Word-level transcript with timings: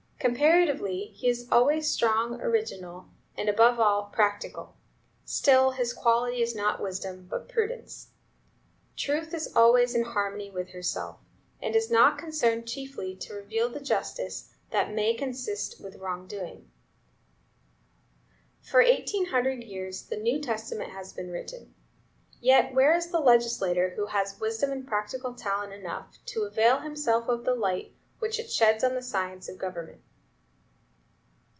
Comparatively, 0.21 1.05
he 1.15 1.27
is 1.29 1.47
always 1.51 1.89
strong, 1.89 2.39
original, 2.41 3.07
and, 3.35 3.49
above 3.49 3.79
all, 3.79 4.03
practical; 4.13 4.75
still 5.25 5.71
his 5.71 5.93
quality 5.93 6.43
is 6.43 6.53
not 6.53 6.79
wisdom, 6.79 7.25
but 7.27 7.49
prudence. 7.49 8.09
Truth 8.95 9.33
is 9.33 9.51
always 9.55 9.95
in 9.95 10.03
harmony 10.03 10.51
with 10.51 10.69
herself, 10.73 11.17
and 11.59 11.75
is 11.75 11.89
not 11.89 12.19
concerned 12.19 12.67
chiefly 12.67 13.15
to 13.15 13.33
reveal 13.33 13.67
the 13.67 13.79
justice 13.79 14.53
that 14.69 14.93
may 14.93 15.15
consist 15.15 15.81
with 15.81 15.95
wrong 15.95 16.27
doing. 16.27 16.69
For 18.61 18.81
eighteen 18.81 19.25
hundred 19.25 19.63
years 19.63 20.03
the 20.03 20.17
New 20.17 20.39
Testament 20.39 20.91
has 20.91 21.11
been 21.13 21.31
written; 21.31 21.73
yet 22.39 22.75
where 22.75 22.93
is 22.93 23.09
the 23.09 23.19
legislator 23.19 23.93
who 23.95 24.05
has 24.05 24.39
wisdom 24.39 24.71
and 24.71 24.87
practical 24.87 25.33
talent 25.33 25.73
enough 25.73 26.19
to 26.27 26.43
avail 26.43 26.81
himself 26.81 27.27
of 27.27 27.43
the 27.43 27.55
light 27.55 27.95
which 28.19 28.39
it 28.39 28.51
sheds 28.51 28.83
on 28.83 28.93
the 28.93 29.01
science 29.01 29.49
of 29.49 29.57
government?" 29.57 29.99